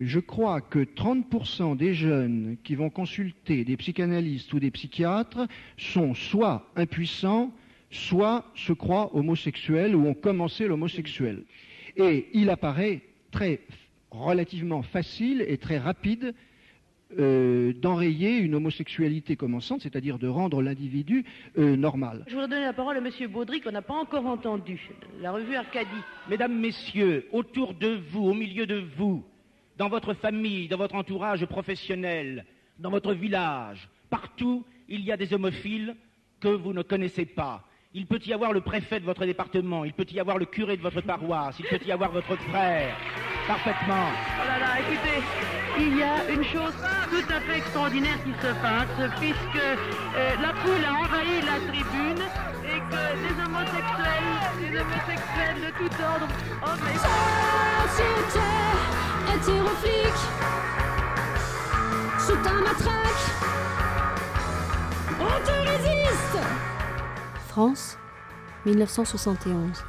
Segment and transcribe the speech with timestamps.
[0.00, 6.14] je crois que 30% des jeunes qui vont consulter des psychanalystes ou des psychiatres sont
[6.14, 7.52] soit impuissants,
[7.90, 11.42] soit se croient homosexuels ou ont commencé l'homosexuel.
[11.96, 13.00] Et il apparaît
[13.32, 13.60] très
[14.10, 16.34] relativement facile et très rapide
[17.18, 21.24] euh, d'enrayer une homosexualité commençante, c'est-à-dire de rendre l'individu
[21.56, 22.24] euh, normal.
[22.28, 23.10] Je voudrais donner la parole à M.
[23.30, 24.78] Baudry qu'on n'a pas encore entendu,
[25.20, 25.88] la revue Arcadie.
[26.28, 29.24] Mesdames, Messieurs, autour de vous, au milieu de vous,
[29.78, 32.44] dans votre famille, dans votre entourage professionnel,
[32.78, 35.96] dans votre village, partout, il y a des homophiles
[36.40, 37.64] que vous ne connaissez pas.
[37.94, 40.76] Il peut y avoir le préfet de votre département, il peut y avoir le curé
[40.76, 42.96] de votre paroisse, il peut y avoir votre frère.
[43.46, 44.08] Parfaitement.
[44.10, 45.22] Oh là là, écoutez,
[45.78, 46.74] il y a une chose
[47.08, 52.22] tout à fait extraordinaire qui se passe, puisque euh, la foule a envahi la tribune
[52.64, 56.28] et que des homosexuels, des homosexuels de tout ordre,
[56.62, 56.88] hommes
[62.18, 63.24] sous ta matraque,
[65.20, 66.38] on te résiste
[67.48, 67.98] France,
[68.66, 69.84] 1971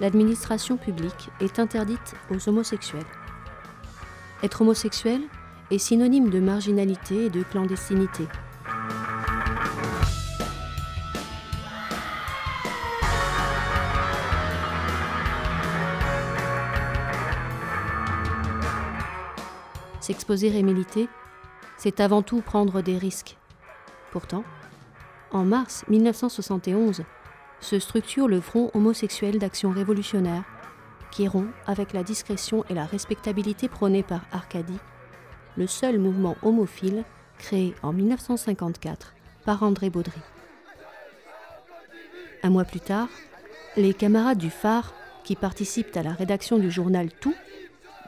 [0.00, 3.06] l'administration publique est interdite aux homosexuels.
[4.42, 5.22] Être homosexuel
[5.70, 8.28] est synonyme de marginalité et de clandestinité.
[20.06, 21.08] S'exposer et militer,
[21.76, 23.36] c'est avant tout prendre des risques.
[24.12, 24.44] Pourtant,
[25.32, 27.02] en mars 1971,
[27.58, 30.44] se structure le Front homosexuel d'action révolutionnaire,
[31.10, 34.78] qui rompt avec la discrétion et la respectabilité prônée par Arcadie,
[35.56, 37.02] le seul mouvement homophile
[37.38, 39.12] créé en 1954
[39.44, 40.20] par André Baudry.
[42.44, 43.08] Un mois plus tard,
[43.76, 47.34] les camarades du Phare, qui participent à la rédaction du journal Tout,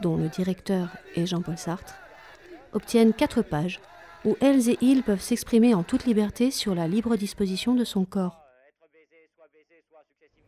[0.03, 1.95] dont le directeur est Jean-Paul Sartre,
[2.73, 3.81] obtiennent quatre pages
[4.25, 8.05] où elles et ils peuvent s'exprimer en toute liberté sur la libre disposition de son
[8.05, 8.41] corps.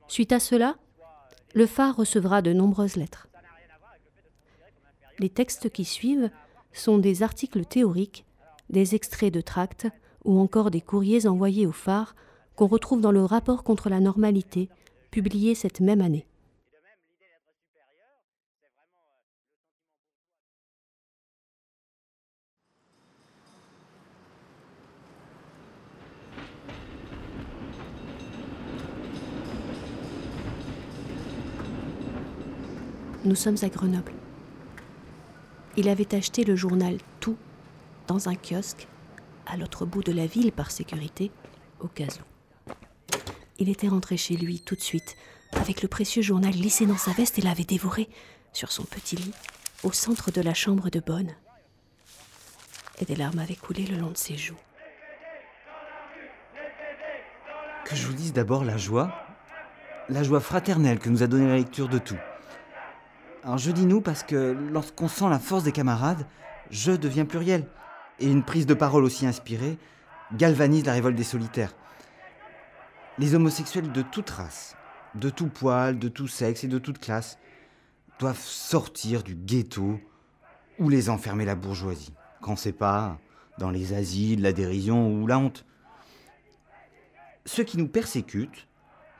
[0.09, 0.77] Suite à cela,
[1.55, 3.29] le phare recevra de nombreuses lettres.
[5.19, 6.31] Les textes qui suivent
[6.73, 8.25] sont des articles théoriques,
[8.71, 9.87] des extraits de tracts
[10.25, 12.15] ou encore des courriers envoyés au phare
[12.57, 14.69] qu'on retrouve dans le rapport contre la normalité,
[15.11, 16.27] publié cette même année.
[33.31, 34.13] Nous sommes à Grenoble.
[35.77, 37.37] Il avait acheté le journal Tout
[38.09, 38.89] dans un kiosque
[39.47, 41.31] à l'autre bout de la ville par sécurité,
[41.79, 42.09] au cas.
[43.61, 45.17] Il était rentré chez lui tout de suite,
[45.53, 48.09] avec le précieux journal lissé dans sa veste et l'avait dévoré
[48.53, 49.33] sur son petit lit,
[49.85, 51.31] au centre de la chambre de Bonne.
[52.99, 54.59] Et des larmes avaient coulé le long de ses joues.
[57.85, 59.15] Que je vous dise d'abord la joie,
[60.09, 62.19] la joie fraternelle que nous a donnée la lecture de tout.
[63.43, 66.27] Alors je dis nous parce que lorsqu'on sent la force des camarades,
[66.71, 67.67] je deviens pluriel.
[68.19, 69.79] Et une prise de parole aussi inspirée
[70.35, 71.75] galvanise la révolte des solitaires.
[73.19, 74.77] Les homosexuels de toute race,
[75.15, 77.39] de tout poil, de tout sexe et de toute classe
[78.19, 79.99] doivent sortir du ghetto
[80.79, 82.13] où les enfermer la bourgeoisie,
[82.43, 83.19] quand c'est pas
[83.59, 85.65] dans les asiles, la dérision ou la honte.
[87.47, 88.67] Ceux qui nous persécutent,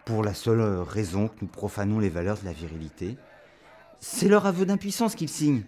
[0.05, 3.17] pour la seule raison que nous profanons les valeurs de la virilité,
[4.01, 5.63] c'est leur aveu d'impuissance qu'ils signent,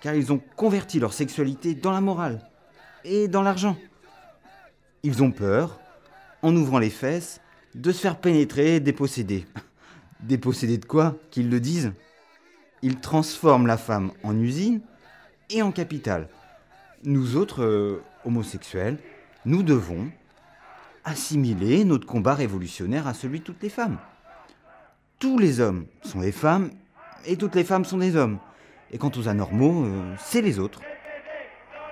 [0.00, 2.48] car ils ont converti leur sexualité dans la morale
[3.04, 3.76] et dans l'argent.
[5.02, 5.80] Ils ont peur,
[6.42, 7.40] en ouvrant les fesses,
[7.74, 9.46] de se faire pénétrer et déposséder.
[10.20, 11.92] déposséder de quoi Qu'ils le disent?
[12.82, 14.80] Ils transforment la femme en usine
[15.50, 16.28] et en capital.
[17.04, 18.98] Nous autres, euh, homosexuels,
[19.44, 20.08] nous devons
[21.04, 23.98] assimiler notre combat révolutionnaire à celui de toutes les femmes.
[25.18, 26.70] Tous les hommes sont des femmes
[27.26, 28.38] et toutes les femmes sont des hommes.
[28.90, 30.80] Et quant aux anormaux, euh, c'est les autres.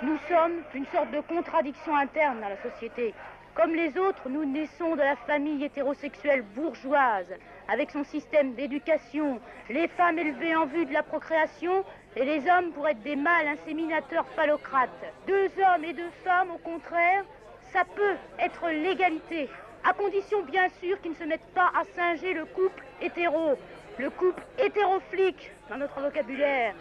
[0.03, 3.15] Nous sommes une sorte de contradiction interne dans la société.
[3.55, 7.27] Comme les autres, nous naissons de la famille hétérosexuelle bourgeoise,
[7.69, 11.85] avec son système d'éducation, les femmes élevées en vue de la procréation,
[12.17, 14.91] et les hommes pour être des mâles inséminateurs phallocrates.
[15.27, 17.25] Deux hommes et deux femmes, au contraire,
[17.73, 19.49] ça peut être l'égalité,
[19.85, 23.57] à condition bien sûr qu'ils ne se mettent pas à singer le couple hétéro,
[23.99, 26.75] le couple hétéroflique dans notre vocabulaire.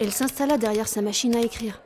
[0.00, 1.80] Elle s'installa derrière sa machine à écrire,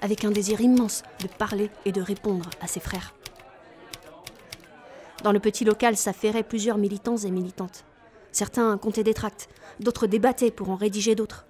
[0.00, 3.14] avec un désir immense de parler et de répondre à ses frères.
[5.22, 7.84] Dans le petit local s'affairaient plusieurs militants et militantes.
[8.32, 9.48] Certains comptaient des tracts,
[9.78, 11.46] d'autres débattaient pour en rédiger d'autres.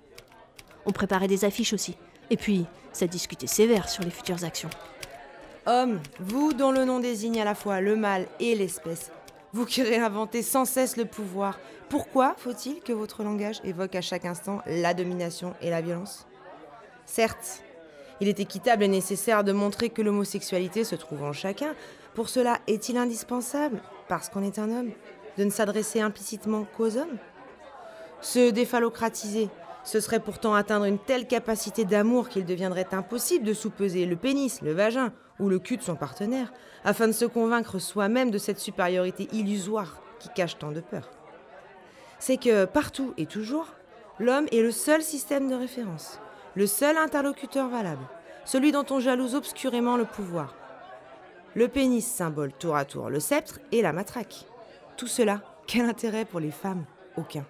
[0.85, 1.97] On préparait des affiches aussi.
[2.31, 4.71] Et puis, ça discutait sévère sur les futures actions.
[5.67, 9.13] Hommes, vous dont le nom désigne à la fois le mal et l'espèce,
[9.53, 11.59] vous qui réinventez sans cesse le pouvoir,
[11.89, 16.27] pourquoi faut-il que votre langage évoque à chaque instant la domination et la violence?
[17.05, 17.63] Certes,
[18.21, 21.75] il est équitable et nécessaire de montrer que l'homosexualité se trouve en chacun.
[22.15, 24.93] Pour cela, est-il indispensable, parce qu'on est un homme,
[25.37, 27.19] de ne s'adresser implicitement qu'aux hommes?
[28.21, 29.49] Se déphallocratiser,
[29.85, 34.63] ce serait pourtant atteindre une telle capacité d'amour qu'il deviendrait impossible de sous-peser le pénis,
[34.63, 36.53] le vagin ou le cul de son partenaire,
[36.85, 41.11] afin de se convaincre soi-même de cette supériorité illusoire qui cache tant de peur.
[42.19, 43.67] C'est que partout et toujours,
[44.21, 46.21] l'homme est le seul système de référence,
[46.55, 48.07] le seul interlocuteur valable,
[48.45, 50.55] celui dont on jalouse obscurément le pouvoir.
[51.55, 54.47] Le pénis symbole tour à tour le sceptre et la matraque.
[54.97, 56.85] Tout cela, quel intérêt pour les femmes?
[57.17, 57.45] Aucun.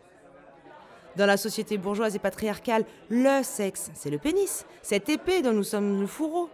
[1.16, 5.62] Dans la société bourgeoise et patriarcale, le sexe, c'est le pénis, cette épée dont nous
[5.62, 6.48] sommes le fourreau.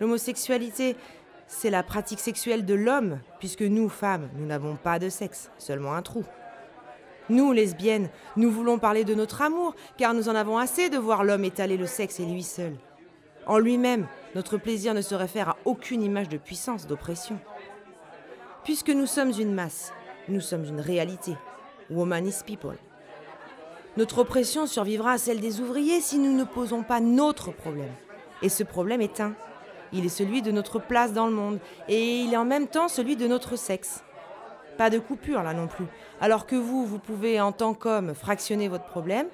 [0.00, 0.96] L'homosexualité,
[1.46, 5.94] c'est la pratique sexuelle de l'homme, puisque nous, femmes, nous n'avons pas de sexe, seulement
[5.94, 6.24] un trou.
[7.28, 11.22] Nous, lesbiennes, nous voulons parler de notre amour, car nous en avons assez de voir
[11.22, 12.74] l'homme étaler le sexe et lui seul.
[13.46, 17.38] En lui-même, notre plaisir ne se réfère à aucune image de puissance, d'oppression.
[18.64, 19.92] Puisque nous sommes une masse,
[20.28, 21.36] nous sommes une réalité.
[21.88, 22.76] Woman is people.
[23.96, 27.92] Notre oppression survivra à celle des ouvriers si nous ne posons pas notre problème.
[28.40, 29.34] Et ce problème est un.
[29.92, 31.58] Il est celui de notre place dans le monde,
[31.88, 34.04] et il est en même temps celui de notre sexe.
[34.78, 35.86] Pas de coupure là non plus.
[36.20, 39.26] Alors que vous, vous pouvez en tant qu'homme fractionner votre problème.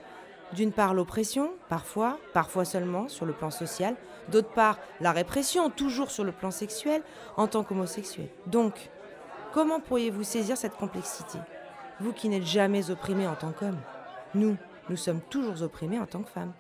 [0.55, 3.94] D'une part l'oppression, parfois, parfois seulement sur le plan social.
[4.31, 7.03] D'autre part la répression, toujours sur le plan sexuel,
[7.37, 8.29] en tant qu'homosexuel.
[8.47, 8.91] Donc,
[9.53, 11.38] comment pourriez-vous saisir cette complexité?
[12.00, 13.79] Vous qui n'êtes jamais opprimé en tant qu'homme.
[14.36, 14.56] Nous,
[14.90, 16.52] nous sommes toujours opprimés en tant que femmes.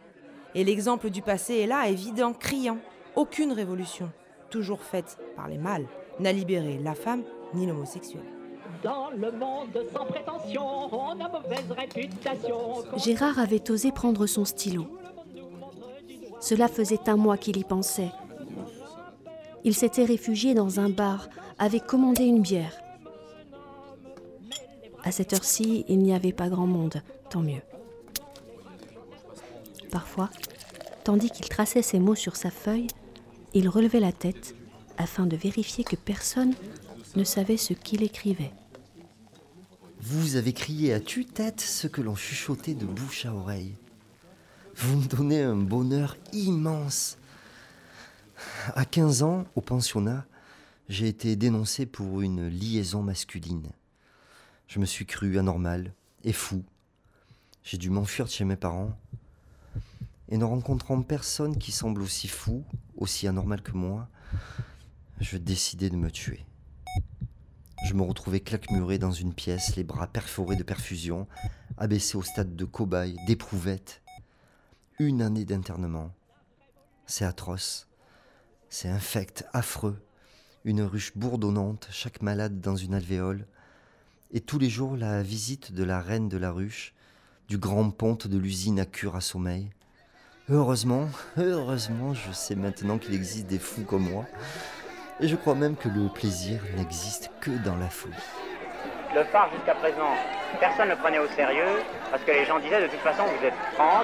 [0.54, 2.78] Et l'exemple du passé est là, évident, criant.
[3.14, 4.10] Aucune révolution,
[4.48, 5.86] toujours faite par les mâles,
[6.18, 8.22] n'a libéré la femme ni l'homosexuel.
[8.82, 12.56] Dans le monde sans prétention, on a mauvaise réputation.
[12.96, 14.86] Gérard avait osé prendre son stylo.
[16.40, 18.12] Cela faisait un mois qu'il y pensait.
[19.64, 21.28] Il s'était réfugié dans un bar,
[21.58, 22.72] avait commandé une bière.
[25.04, 27.02] À cette heure-ci, il n'y avait pas grand monde,
[27.42, 27.62] mieux.
[29.90, 30.30] Parfois,
[31.04, 32.88] tandis qu'il traçait ses mots sur sa feuille,
[33.54, 34.54] il relevait la tête
[34.98, 36.54] afin de vérifier que personne
[37.14, 38.52] ne savait ce qu'il écrivait.
[40.00, 43.74] Vous avez crié à tue-tête ce que l'on chuchotait de bouche à oreille.
[44.76, 47.16] Vous me donnez un bonheur immense.
[48.74, 50.26] À 15 ans, au pensionnat,
[50.88, 53.70] j'ai été dénoncé pour une liaison masculine.
[54.68, 55.92] Je me suis cru anormal
[56.24, 56.62] et fou.
[57.66, 58.96] J'ai dû m'enfuir de chez mes parents.
[60.28, 62.64] Et ne rencontrant personne qui semble aussi fou,
[62.96, 64.08] aussi anormal que moi,
[65.20, 66.46] je décidai de me tuer.
[67.84, 71.26] Je me retrouvais claquemuré dans une pièce, les bras perforés de perfusion,
[71.76, 74.00] abaissé au stade de cobaye, d'éprouvette.
[75.00, 76.14] Une année d'internement.
[77.06, 77.88] C'est atroce.
[78.70, 80.00] C'est infect, affreux.
[80.64, 83.44] Une ruche bourdonnante, chaque malade dans une alvéole.
[84.30, 86.94] Et tous les jours la visite de la reine de la ruche,
[87.48, 89.70] du grand ponte de l'usine à cure à sommeil.
[90.50, 94.24] Heureusement, heureusement, je sais maintenant qu'il existe des fous comme moi.
[95.20, 98.14] Et je crois même que le plaisir n'existe que dans la folie.
[99.14, 100.14] Le phare, jusqu'à présent,
[100.60, 103.46] personne ne le prenait au sérieux, parce que les gens disaient de toute façon, vous
[103.46, 104.02] êtes franc,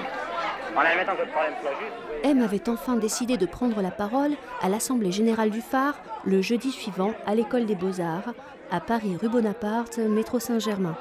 [0.75, 2.25] en admettant que le problème soit juste.
[2.25, 4.31] M avait enfin décidé de prendre la parole
[4.61, 5.95] à l'Assemblée générale du phare
[6.25, 8.33] le jeudi suivant à l'école des beaux-arts,
[8.71, 10.95] à Paris rue Bonaparte, métro Saint-Germain.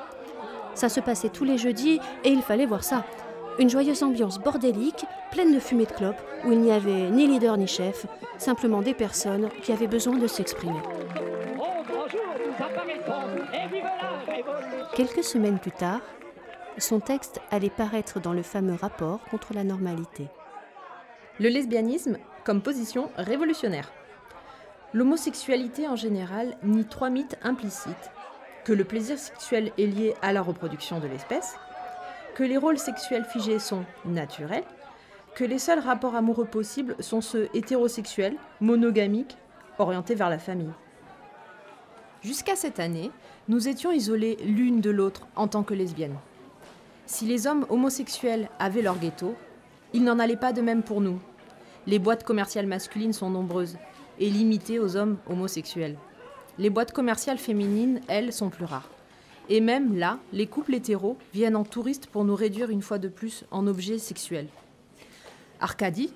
[0.75, 3.05] Ça se passait tous les jeudis et il fallait voir ça.
[3.59, 7.57] Une joyeuse ambiance bordélique, pleine de fumée de clope, où il n'y avait ni leader
[7.57, 8.07] ni chef,
[8.39, 10.81] simplement des personnes qui avaient besoin de s'exprimer.
[14.95, 16.01] Quelques semaines plus tard,
[16.79, 20.29] son texte allait paraître dans le fameux rapport contre la normalité.
[21.39, 23.93] Le lesbianisme comme position révolutionnaire.
[24.95, 28.11] L'homosexualité en général nie trois mythes implicites.
[28.65, 31.57] Que le plaisir sexuel est lié à la reproduction de l'espèce,
[32.35, 34.65] que les rôles sexuels figés sont naturels,
[35.35, 39.37] que les seuls rapports amoureux possibles sont ceux hétérosexuels, monogamiques,
[39.79, 40.73] orientés vers la famille.
[42.23, 43.11] Jusqu'à cette année,
[43.49, 46.17] nous étions isolés l'une de l'autre en tant que lesbiennes.
[47.07, 49.35] Si les hommes homosexuels avaient leur ghetto,
[49.93, 51.19] il n'en allait pas de même pour nous.
[51.87, 53.77] Les boîtes commerciales masculines sont nombreuses
[54.21, 55.97] et limitées aux hommes homosexuels.
[56.59, 58.91] Les boîtes commerciales féminines, elles, sont plus rares.
[59.49, 63.09] Et même là, les couples hétéros viennent en touristes pour nous réduire une fois de
[63.09, 64.49] plus en objets sexuels.
[65.61, 66.13] Arcadie,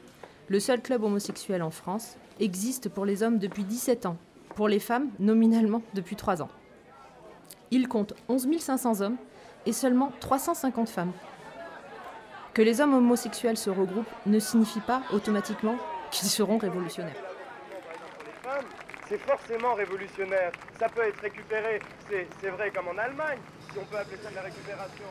[0.49, 4.17] le seul club homosexuel en France, existe pour les hommes depuis 17 ans,
[4.55, 6.51] pour les femmes nominalement depuis 3 ans.
[7.71, 9.17] Il compte 11 500 hommes
[9.65, 11.13] et seulement 350 femmes.
[12.55, 15.77] Que les hommes homosexuels se regroupent ne signifie pas automatiquement
[16.11, 17.36] qu'ils seront révolutionnaires.
[19.09, 20.51] C'est forcément révolutionnaire.
[20.81, 23.39] Ça peut être récupéré, c'est vrai comme en Allemagne,
[23.73, 25.07] si on peut appeler ça de la récupération.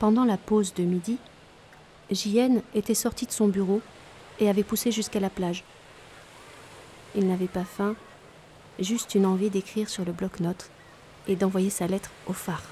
[0.00, 1.18] Pendant la pause de midi,
[2.10, 3.80] JN était sorti de son bureau
[4.40, 5.62] et avait poussé jusqu'à la plage.
[7.14, 7.94] Il n'avait pas faim,
[8.80, 10.70] juste une envie d'écrire sur le bloc-notes
[11.28, 12.64] et d'envoyer sa lettre au phare.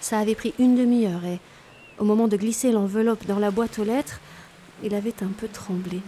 [0.00, 1.40] Ça avait pris une demi-heure et,
[1.98, 4.20] au moment de glisser l'enveloppe dans la boîte aux lettres,
[4.82, 6.00] il avait un peu tremblé.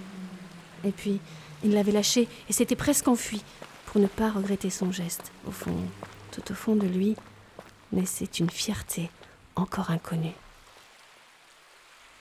[0.84, 1.20] Et puis,
[1.62, 3.42] il l'avait lâché et s'était presque enfui
[3.86, 5.32] pour ne pas regretter son geste.
[5.46, 5.76] Au fond,
[6.32, 7.16] tout au fond de lui,
[7.92, 9.10] naissait une fierté
[9.56, 10.34] encore inconnue.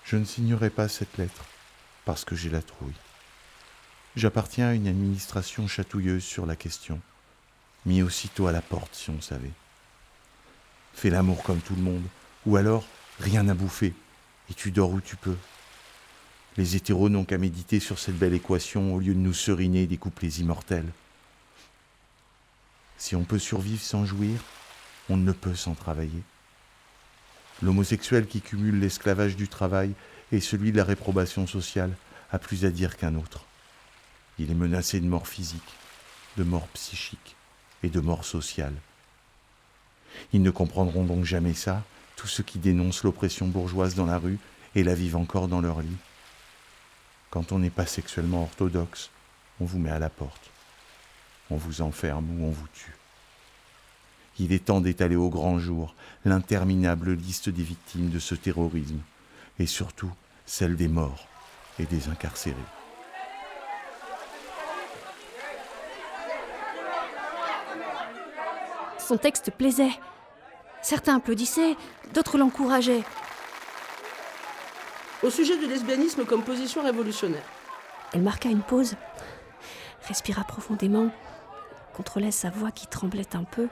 [0.04, 1.46] Je ne signerai pas cette lettre
[2.06, 2.96] parce que j'ai la trouille.
[4.16, 7.00] J'appartiens à une administration chatouilleuse sur la question,
[7.86, 9.52] mis aussitôt à la porte si on savait.
[10.94, 12.04] Fais l'amour comme tout le monde,
[12.46, 12.84] ou alors
[13.20, 13.94] rien à bouffer,
[14.50, 15.38] et tu dors où tu peux.
[16.60, 19.96] Les hétéros n'ont qu'à méditer sur cette belle équation au lieu de nous seriner des
[19.96, 20.92] couplets immortels.
[22.98, 24.44] Si on peut survivre sans jouir,
[25.08, 26.22] on ne peut sans travailler.
[27.62, 29.94] L'homosexuel qui cumule l'esclavage du travail
[30.34, 31.96] et celui de la réprobation sociale
[32.30, 33.46] a plus à dire qu'un autre.
[34.38, 35.62] Il est menacé de mort physique,
[36.36, 37.38] de mort psychique
[37.84, 38.76] et de mort sociale.
[40.34, 41.86] Ils ne comprendront donc jamais ça,
[42.18, 44.40] tous ceux qui dénoncent l'oppression bourgeoise dans la rue
[44.76, 45.98] et la vivent encore dans leur lit.
[47.30, 49.12] Quand on n'est pas sexuellement orthodoxe,
[49.62, 50.50] on vous met à la porte.
[51.52, 52.96] On vous enferme ou on vous tue.
[54.40, 55.94] Il est temps d'étaler au grand jour
[56.26, 59.02] l'interminable liste des victimes de ce terrorisme,
[59.60, 60.12] et surtout
[60.46, 61.28] celle des morts
[61.78, 62.56] et des incarcérés.
[68.98, 69.92] Son texte plaisait.
[70.82, 71.76] Certains applaudissaient,
[72.14, 73.04] d'autres l'encourageaient
[75.24, 77.44] au sujet du lesbianisme comme position révolutionnaire.
[78.14, 78.96] Elle marqua une pause,
[80.08, 81.10] respira profondément,
[81.94, 83.68] contrôla sa voix qui tremblait un peu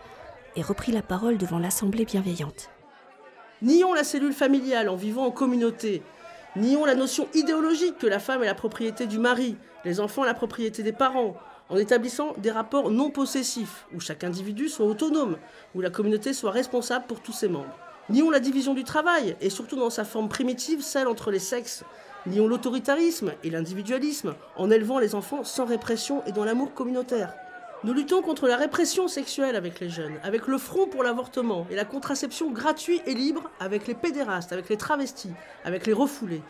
[0.56, 2.70] et reprit la parole devant l'assemblée bienveillante.
[3.62, 6.04] Nions la cellule familiale en vivant en communauté.
[6.56, 10.34] Nions la notion idéologique que la femme est la propriété du mari, les enfants la
[10.34, 11.36] propriété des parents,
[11.70, 15.38] en établissant des rapports non possessifs, où chaque individu soit autonome,
[15.76, 17.76] où la communauté soit responsable pour tous ses membres.
[18.10, 21.84] Nions la division du travail, et surtout dans sa forme primitive, celle entre les sexes.
[22.26, 27.34] Nions l'autoritarisme et l'individualisme, en élevant les enfants sans répression et dans l'amour communautaire.
[27.84, 31.76] Nous luttons contre la répression sexuelle avec les jeunes, avec le front pour l'avortement et
[31.76, 35.34] la contraception gratuite et libre avec les pédérastes, avec les travestis,
[35.66, 36.42] avec les refoulés.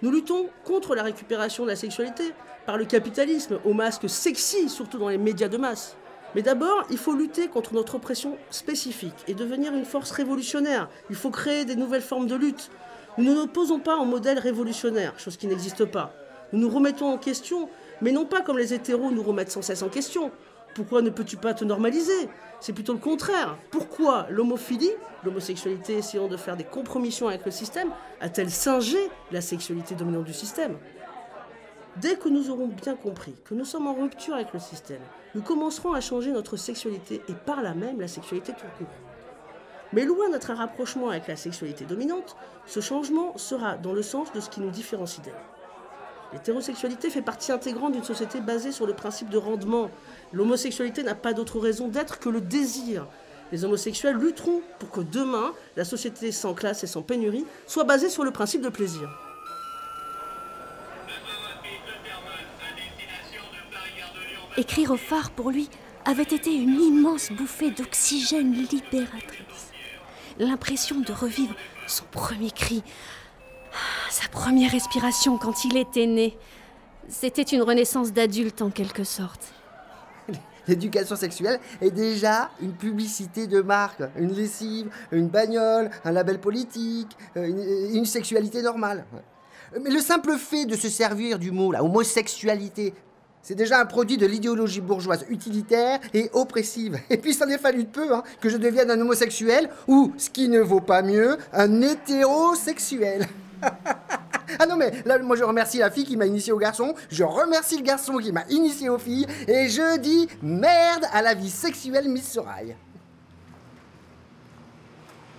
[0.00, 2.32] Nous luttons contre la récupération de la sexualité
[2.64, 5.96] par le capitalisme, au masque sexy, surtout dans les médias de masse.
[6.34, 10.88] Mais d'abord, il faut lutter contre notre oppression spécifique et devenir une force révolutionnaire.
[11.10, 12.70] Il faut créer des nouvelles formes de lutte.
[13.18, 16.14] Nous ne nous opposons pas au modèle révolutionnaire, chose qui n'existe pas.
[16.52, 17.68] Nous nous remettons en question,
[18.00, 20.30] mais non pas comme les hétéros nous remettent sans cesse en question.
[20.74, 22.28] Pourquoi ne peux-tu pas te normaliser?
[22.60, 23.58] C'est plutôt le contraire.
[23.70, 24.90] Pourquoi l'homophilie,
[25.24, 27.90] l'homosexualité essayant de faire des compromissions avec le système,
[28.22, 28.98] a-t-elle singé
[29.30, 30.78] la sexualité dominante du système?
[31.96, 35.02] Dès que nous aurons bien compris que nous sommes en rupture avec le système,
[35.34, 38.94] nous commencerons à changer notre sexualité et par là même la sexualité tout court.
[39.92, 42.34] Mais loin d'être un rapprochement avec la sexualité dominante,
[42.66, 45.34] ce changement sera dans le sens de ce qui nous différencie d'elle.
[46.32, 49.90] L'hétérosexualité fait partie intégrante d'une société basée sur le principe de rendement.
[50.32, 53.06] L'homosexualité n'a pas d'autre raison d'être que le désir.
[53.52, 58.08] Les homosexuels lutteront pour que demain, la société sans classe et sans pénurie soit basée
[58.08, 59.10] sur le principe de plaisir.
[64.58, 65.70] Écrire au phare pour lui
[66.04, 69.70] avait été une immense bouffée d'oxygène libératrice.
[70.38, 71.54] L'impression de revivre
[71.86, 72.82] son premier cri,
[74.10, 76.36] sa première respiration quand il était né.
[77.08, 79.54] C'était une renaissance d'adulte en quelque sorte.
[80.68, 87.16] L'éducation sexuelle est déjà une publicité de marque, une lessive, une bagnole, un label politique,
[87.36, 87.58] une,
[87.94, 89.06] une sexualité normale.
[89.82, 92.92] Mais le simple fait de se servir du mot, la homosexualité,
[93.42, 97.00] c'est déjà un produit de l'idéologie bourgeoise utilitaire et oppressive.
[97.10, 100.30] Et puis, ça n'est fallu de peu hein, que je devienne un homosexuel ou, ce
[100.30, 103.26] qui ne vaut pas mieux, un hétérosexuel.
[104.58, 107.24] Ah non, mais là, moi je remercie la fille qui m'a initié au garçon, je
[107.24, 111.48] remercie le garçon qui m'a initié aux filles, et je dis merde à la vie
[111.48, 112.76] sexuelle Miss Sorail.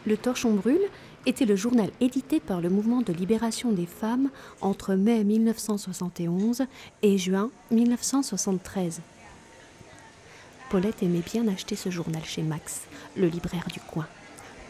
[0.08, 0.90] Le Torchon brûle
[1.26, 4.30] était le journal édité par le mouvement de libération des femmes
[4.62, 6.64] entre mai 1971
[7.02, 9.02] et juin 1973.
[10.70, 14.08] Paulette aimait bien acheter ce journal chez Max, le libraire du coin.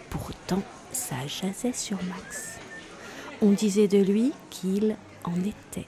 [0.10, 2.60] Pourtant, ça jasait sur Max.
[3.42, 5.88] On disait de lui qu'il en était.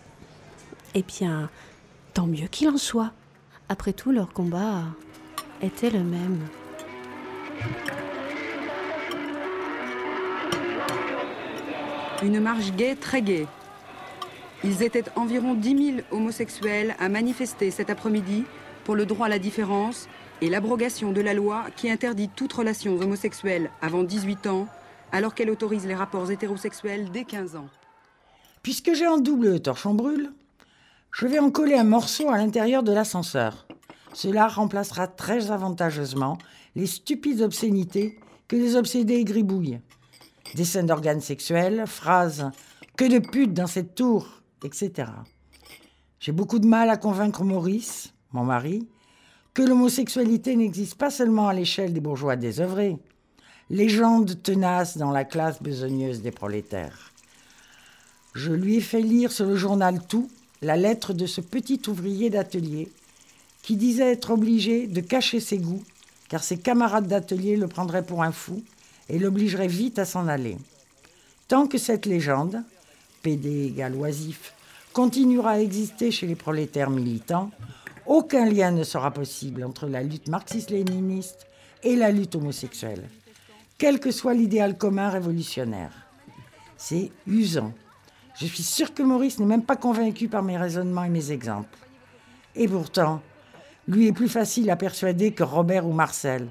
[0.94, 1.50] Eh bien,
[2.14, 3.12] tant mieux qu'il en soit.
[3.70, 4.84] Après tout, leur combat
[5.62, 6.40] était le même.
[12.26, 13.46] Une marche gay très gaie.
[14.64, 18.46] Ils étaient environ 10 000 homosexuels à manifester cet après-midi
[18.84, 20.10] pour le droit à la différence
[20.42, 24.68] et l'abrogation de la loi qui interdit toute relation homosexuelle avant 18 ans,
[25.12, 27.68] alors qu'elle autorise les rapports hétérosexuels dès 15 ans.
[28.64, 30.34] Puisque j'ai en double torchon brûle,
[31.12, 33.68] je vais en coller un morceau à l'intérieur de l'ascenseur.
[34.14, 36.40] Cela remplacera très avantageusement
[36.76, 38.18] les stupides obscénités
[38.48, 39.80] que les obsédés gribouillent.
[40.54, 42.52] Des d'organes sexuels, phrases
[42.96, 45.10] que de putes dans cette tour, etc.
[46.20, 48.88] J'ai beaucoup de mal à convaincre Maurice, mon mari,
[49.54, 52.98] que l'homosexualité n'existe pas seulement à l'échelle des bourgeois désœuvrés,
[53.70, 57.12] légende tenace dans la classe besogneuse des prolétaires.
[58.34, 60.30] Je lui ai fait lire sur le journal Tout
[60.62, 62.92] la lettre de ce petit ouvrier d'atelier
[63.62, 65.84] qui disait être obligé de cacher ses goûts
[66.30, 68.64] car ses camarades d'atelier le prendraient pour un fou
[69.10, 70.58] et l'obligeraient vite à s'en aller.
[71.48, 72.64] Tant que cette légende,
[73.22, 74.54] PD égal oisif,
[74.94, 77.52] continuera à exister chez les prolétaires militants,
[78.06, 81.48] aucun lien ne sera possible entre la lutte marxiste-léniniste
[81.84, 83.10] et la lutte homosexuelle,
[83.78, 85.92] quel que soit l'idéal commun révolutionnaire.
[86.78, 87.74] C'est usant.
[88.40, 91.78] Je suis sûr que Maurice n'est même pas convaincu par mes raisonnements et mes exemples.
[92.56, 93.22] Et pourtant,
[93.88, 96.48] lui est plus facile à persuader que Robert ou Marcel,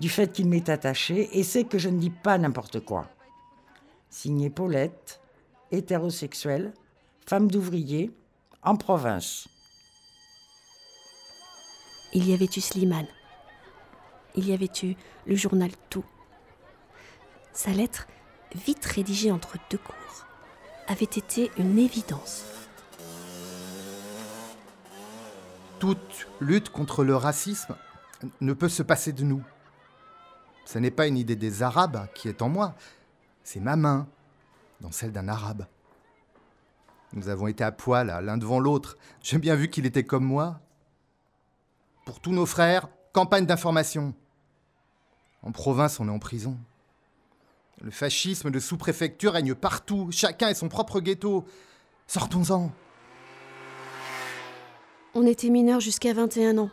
[0.00, 3.08] du fait qu'il m'est attaché et sait que je ne dis pas n'importe quoi.
[4.10, 5.20] Signé Paulette,
[5.70, 6.72] hétérosexuelle,
[7.26, 8.10] femme d'ouvrier,
[8.62, 9.48] en province.
[12.12, 13.08] Il y avait eu Slimane?
[14.34, 14.94] Il y avait eu
[15.26, 16.04] le journal Tout?
[17.52, 18.06] Sa lettre,
[18.54, 20.26] vite rédigée entre deux cours,
[20.88, 22.44] avait été une évidence.
[25.78, 27.76] Toute lutte contre le racisme
[28.40, 29.42] ne peut se passer de nous.
[30.66, 32.74] Ce n'est pas une idée des Arabes qui est en moi,
[33.44, 34.08] c'est ma main
[34.80, 35.64] dans celle d'un Arabe.
[37.12, 38.98] Nous avons été à poil l'un devant l'autre.
[39.22, 40.60] J'ai bien vu qu'il était comme moi.
[42.04, 44.12] Pour tous nos frères, campagne d'information.
[45.42, 46.58] En province, on est en prison.
[47.80, 50.08] Le fascisme de sous-préfecture règne partout.
[50.10, 51.46] Chacun est son propre ghetto.
[52.08, 52.72] Sortons-en.
[55.14, 56.70] On était mineurs jusqu'à 21 ans.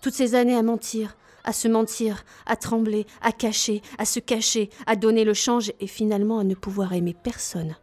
[0.00, 4.70] Toutes ces années à mentir, à se mentir, à trembler, à cacher, à se cacher,
[4.86, 7.76] à donner le change et finalement à ne pouvoir aimer personne,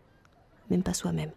[0.70, 1.32] même pas soi-même.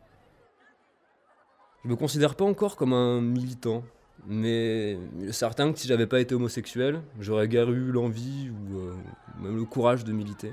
[1.85, 3.85] Je me considère pas encore comme un militant,
[4.27, 4.99] mais
[5.31, 8.95] certain que si j'avais pas été homosexuel, j'aurais guère eu l'envie ou euh,
[9.41, 10.53] même le courage de militer.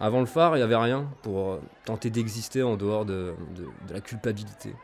[0.00, 3.34] Avant le phare, il n'y avait rien pour euh, tenter d'exister en dehors de,
[3.90, 4.74] la culpabilité.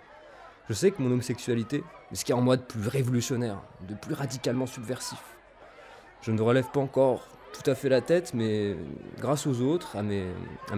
[0.68, 3.60] Je sais que mon homosexualité est ce qu'il y a en moi de plus révolutionnaire,
[3.88, 5.22] de plus radicalement subversif.
[6.22, 8.76] Je ne relève pas encore tout à fait la tête, mais
[9.18, 10.24] grâce aux autres, à mes,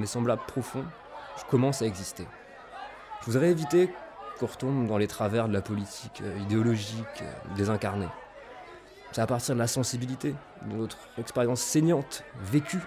[0.06, 0.84] semblables profonds,
[1.38, 2.26] je commence à exister.
[3.20, 3.90] Je voudrais éviter
[4.38, 8.08] qu'on retombe dans les travers de la politique euh, idéologique, euh, désincarnée.
[9.12, 10.34] C'est à partir de la sensibilité,
[10.66, 12.80] de notre expérience saignante, vécue,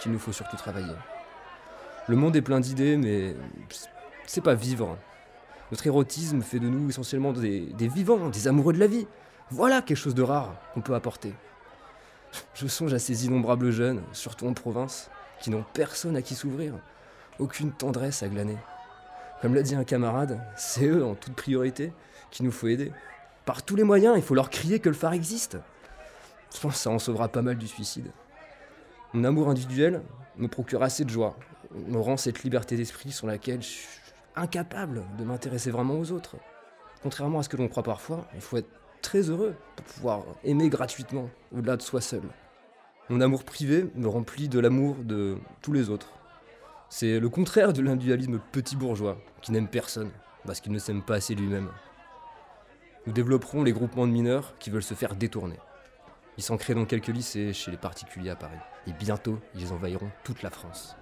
[0.00, 0.94] qu'il nous faut surtout travailler.
[2.08, 3.34] Le monde est plein d'idées, mais
[4.26, 4.98] c'est pas vivre.
[5.70, 9.06] Notre érotisme fait de nous essentiellement des, vivants, des amoureux de la vie.
[9.50, 11.32] Voilà quelque chose de rare qu'on peut apporter.
[12.54, 16.74] Je songe à ces innombrables jeunes, surtout en province, qui n'ont personne à qui s'ouvrir,
[17.38, 18.58] aucune tendresse à glaner.
[19.40, 21.92] Comme l'a dit un camarade, c'est eux en toute priorité
[22.30, 22.92] qu'il nous faut aider.
[23.44, 25.58] Par tous les moyens, il faut leur crier que le phare existe.
[26.54, 28.10] Je pense que ça en sauvera pas mal du suicide.
[29.12, 30.02] Mon amour individuel
[30.36, 31.36] me procure assez de joie,
[31.74, 33.88] me rend cette liberté d'esprit sur laquelle je suis
[34.36, 36.36] incapable de m'intéresser vraiment aux autres.
[37.02, 38.70] Contrairement à ce que l'on croit parfois, il faut être
[39.02, 42.22] très heureux pour pouvoir aimer gratuitement, au-delà de soi seul.
[43.10, 46.12] Mon amour privé me remplit de l'amour de tous les autres.
[46.88, 50.10] C'est le contraire de l'individualisme petit bourgeois, qui n'aime personne,
[50.46, 51.68] parce qu'il ne s'aime pas assez lui-même.
[53.06, 55.58] Nous développerons les groupements de mineurs qui veulent se faire détourner.
[56.38, 60.10] Ils s'en créent dans quelques lycées chez les particuliers à Paris, et bientôt ils envahiront
[60.24, 60.96] toute la France.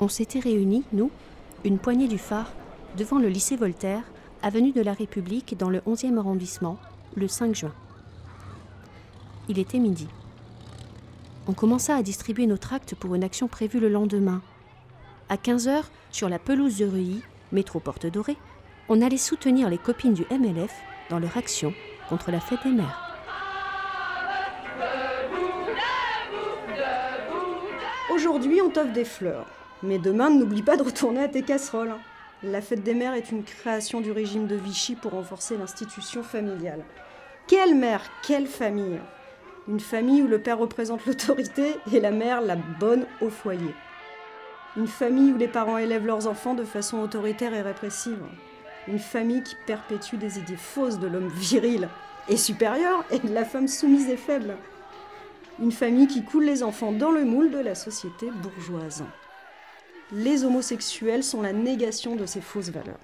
[0.00, 1.10] On s'était réunis, nous,
[1.64, 2.52] une poignée du phare,
[2.96, 4.02] devant le lycée Voltaire,
[4.42, 6.78] avenue de la République, dans le 11e arrondissement,
[7.16, 7.72] le 5 juin.
[9.48, 10.06] Il était midi.
[11.48, 14.42] On commença à distribuer nos tracts pour une action prévue le lendemain.
[15.30, 18.36] À 15 heures, sur la pelouse de Reuilly, métro Porte Dorée,
[18.90, 20.72] on allait soutenir les copines du MLF
[21.08, 21.72] dans leur action
[22.10, 23.00] contre la fête des mères.
[28.12, 29.46] Aujourd'hui, on t'offre des fleurs.
[29.84, 31.94] Mais demain, n'oublie pas de retourner à tes casseroles.
[32.42, 36.82] La fête des mères est une création du régime de Vichy pour renforcer l'institution familiale.
[37.46, 38.98] Quelle mère, quelle famille
[39.68, 43.74] Une famille où le père représente l'autorité et la mère la bonne au foyer.
[44.78, 48.24] Une famille où les parents élèvent leurs enfants de façon autoritaire et répressive.
[48.88, 51.90] Une famille qui perpétue des idées fausses de l'homme viril
[52.30, 54.56] et supérieur et de la femme soumise et faible.
[55.60, 59.04] Une famille qui coule les enfants dans le moule de la société bourgeoise.
[60.16, 63.00] Les homosexuels sont la négation de ces fausses valeurs.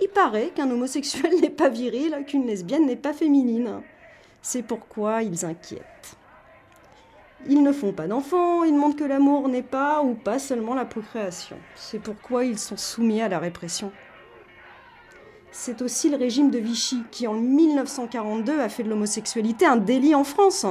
[0.00, 3.80] Il paraît qu'un homosexuel n'est pas viril, qu'une lesbienne n'est pas féminine.
[4.40, 6.16] C'est pourquoi ils inquiètent.
[7.48, 10.84] Ils ne font pas d'enfants, ils montrent que l'amour n'est pas ou pas seulement la
[10.84, 11.56] procréation.
[11.74, 13.90] C'est pourquoi ils sont soumis à la répression.
[15.50, 20.14] C'est aussi le régime de Vichy qui, en 1942, a fait de l'homosexualité un délit
[20.14, 20.66] en France.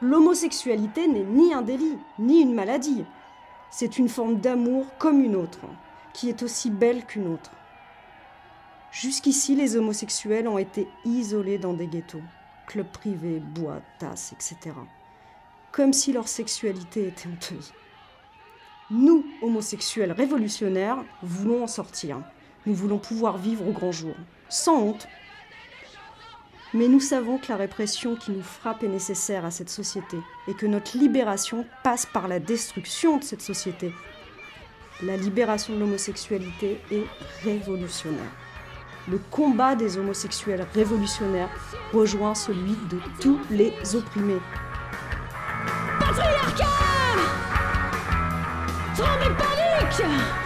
[0.00, 3.04] L'homosexualité n'est ni un délit, ni une maladie.
[3.76, 5.66] C'est une forme d'amour comme une autre,
[6.12, 7.50] qui est aussi belle qu'une autre.
[8.92, 12.22] Jusqu'ici, les homosexuels ont été isolés dans des ghettos,
[12.68, 14.76] clubs privés, bois, tasses, etc.
[15.72, 17.72] Comme si leur sexualité était honteuse.
[18.92, 22.20] Nous, homosexuels révolutionnaires, voulons en sortir.
[22.66, 24.14] Nous voulons pouvoir vivre au grand jour,
[24.48, 25.08] sans honte.
[26.74, 30.54] Mais nous savons que la répression qui nous frappe est nécessaire à cette société et
[30.54, 33.92] que notre libération passe par la destruction de cette société.
[35.00, 37.06] La libération de l'homosexualité est
[37.44, 38.32] révolutionnaire.
[39.08, 41.50] Le combat des homosexuels révolutionnaires
[41.92, 44.40] rejoint celui de tous les opprimés.
[46.00, 46.64] Patriarcat
[48.96, 50.43] Tremble panique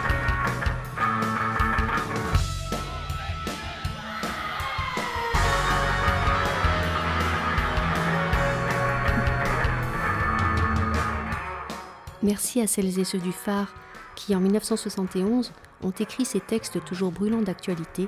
[12.22, 13.72] Merci à celles et ceux du phare
[14.16, 15.52] qui, en 1971,
[15.82, 18.06] ont écrit ces textes toujours brûlants d'actualité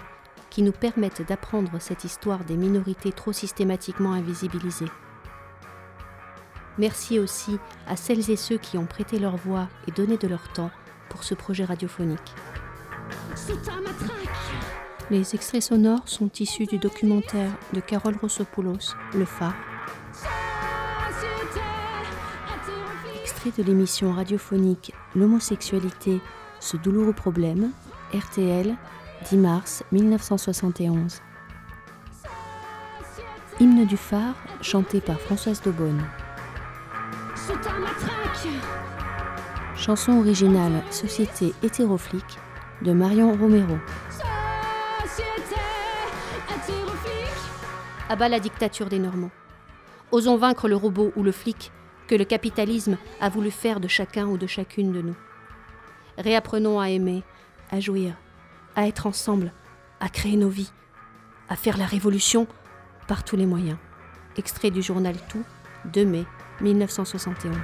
[0.50, 4.90] qui nous permettent d'apprendre cette histoire des minorités trop systématiquement invisibilisées.
[6.78, 10.52] Merci aussi à celles et ceux qui ont prêté leur voix et donné de leur
[10.52, 10.70] temps
[11.08, 12.34] pour ce projet radiophonique.
[15.10, 19.56] Les extraits sonores sont issus du documentaire de Carole Rossopoulos, Le Phare,
[23.40, 26.20] extrait de l'émission radiophonique L'homosexualité,
[26.58, 27.70] ce douloureux problème,
[28.12, 28.76] RTL,
[29.30, 31.22] 10 mars 1971.
[33.58, 36.04] Hymne du phare, chanté par Françoise Daubonne.
[39.74, 42.38] Chanson originale Société hétéroflique
[42.82, 43.78] de Marion Romero.
[48.08, 49.30] À bas la dictature des Normands.
[50.12, 51.72] Osons vaincre le robot ou le flic
[52.10, 55.14] que le capitalisme a voulu faire de chacun ou de chacune de nous.
[56.18, 57.22] Réapprenons à aimer,
[57.70, 58.14] à jouir,
[58.74, 59.52] à être ensemble,
[60.00, 60.72] à créer nos vies,
[61.48, 62.48] à faire la révolution
[63.06, 63.78] par tous les moyens.
[64.36, 65.44] Extrait du journal Tout,
[65.84, 66.24] 2 mai
[66.60, 67.56] 1971.